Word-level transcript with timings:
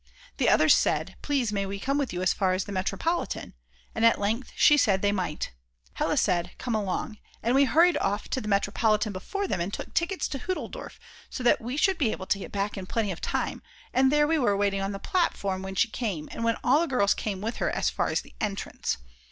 The 0.37 0.49
others 0.49 0.73
said: 0.73 1.15
"Please 1.21 1.53
may 1.53 1.67
we 1.67 1.79
come 1.79 1.99
with 1.99 2.11
you 2.11 2.23
as 2.23 2.33
far 2.33 2.53
as 2.53 2.63
the 2.63 2.71
metropolitan?" 2.71 3.53
and 3.93 4.03
at 4.03 4.19
length 4.19 4.51
she 4.55 4.75
said 4.75 5.03
they 5.03 5.11
might. 5.11 5.51
But 5.51 5.91
Hella 5.99 6.17
said, 6.17 6.53
"Come 6.57 6.73
along," 6.73 7.19
and 7.43 7.53
we 7.53 7.65
hurried 7.65 7.97
off 7.97 8.27
to 8.29 8.41
the 8.41 8.47
metropolitan 8.47 9.13
before 9.13 9.47
them 9.47 9.61
and 9.61 9.71
took 9.71 9.93
tickets 9.93 10.27
to 10.29 10.39
Hutteldorf 10.39 10.99
so 11.29 11.43
that 11.43 11.61
we 11.61 11.77
should 11.77 11.99
be 11.99 12.11
able 12.11 12.25
to 12.25 12.39
get 12.39 12.51
back 12.51 12.79
in 12.79 12.87
plenty 12.87 13.11
of 13.11 13.21
time, 13.21 13.61
and 13.93 14.11
there 14.11 14.25
we 14.25 14.39
were 14.39 14.57
waiting 14.57 14.81
on 14.81 14.91
the 14.91 14.97
platform 14.97 15.61
when 15.61 15.75
she 15.75 15.87
came 15.87 16.27
and 16.31 16.43
when 16.43 16.57
all 16.63 16.79
the 16.81 16.87
girls 16.87 17.13
came 17.13 17.39
with 17.39 17.57
her 17.57 17.69
as 17.69 17.91
far 17.91 18.07
as 18.07 18.21
the 18.21 18.33
entrance. 18.41 18.97